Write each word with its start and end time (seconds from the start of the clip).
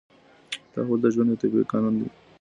تحول 0.73 0.99
د 1.01 1.05
ژوند 1.13 1.29
یو 1.31 1.39
طبیعي 1.41 1.65
قانون 1.71 1.93
دی. 1.99 2.07